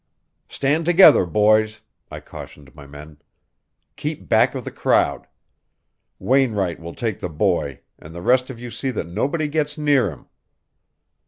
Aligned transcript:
"Stand 0.49 0.83
together, 0.87 1.27
boys," 1.27 1.81
I 2.09 2.21
cautioned 2.21 2.73
my 2.73 2.87
men. 2.87 3.17
"Keep 3.97 4.27
back 4.27 4.55
of 4.55 4.63
the 4.65 4.71
crowd. 4.71 5.27
Wainwright 6.17 6.79
will 6.79 6.95
take 6.95 7.19
the 7.19 7.29
boy, 7.29 7.81
and 7.99 8.15
the 8.15 8.23
rest 8.23 8.49
of 8.49 8.59
you 8.59 8.71
see 8.71 8.89
that 8.89 9.05
nobody 9.05 9.47
gets 9.47 9.77
near 9.77 10.09
him." 10.09 10.25